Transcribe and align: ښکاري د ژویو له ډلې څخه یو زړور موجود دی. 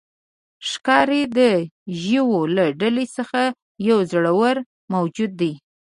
ښکاري 0.69 1.21
د 1.37 1.39
ژویو 2.01 2.29
له 2.55 2.65
ډلې 2.81 3.05
څخه 3.17 3.41
یو 3.89 3.99
زړور 4.11 4.55
موجود 4.93 5.31
دی. 5.41 5.53